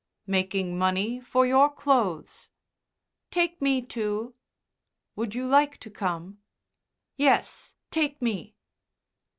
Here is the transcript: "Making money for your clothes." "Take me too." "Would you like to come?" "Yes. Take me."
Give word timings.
"Making 0.25 0.79
money 0.79 1.19
for 1.19 1.45
your 1.45 1.69
clothes." 1.71 2.49
"Take 3.29 3.61
me 3.61 3.83
too." 3.85 4.33
"Would 5.15 5.35
you 5.35 5.45
like 5.45 5.77
to 5.77 5.91
come?" 5.91 6.39
"Yes. 7.17 7.75
Take 7.91 8.19
me." 8.19 8.55